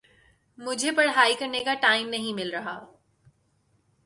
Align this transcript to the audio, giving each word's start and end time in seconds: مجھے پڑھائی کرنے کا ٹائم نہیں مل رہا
مجھے 0.59 0.91
پڑھائی 0.91 1.33
کرنے 1.39 1.63
کا 1.63 1.73
ٹائم 1.81 2.09
نہیں 2.09 2.33
مل 2.33 2.49
رہا 2.49 2.77